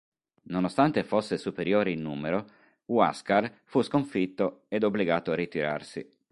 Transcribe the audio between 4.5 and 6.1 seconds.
ed obbligato a ritirarsi.